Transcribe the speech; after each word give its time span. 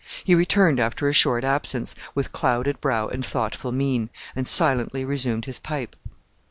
He 0.23 0.33
returned 0.33 0.79
after 0.79 1.07
a 1.07 1.13
short 1.13 1.43
absence, 1.43 1.93
with 2.15 2.31
clouded 2.33 2.81
brow 2.81 3.07
and 3.07 3.23
thoughtful 3.23 3.71
mien, 3.71 4.09
and 4.35 4.47
silently 4.47 5.05
resumed 5.05 5.45
his 5.45 5.59
pipe. 5.59 5.95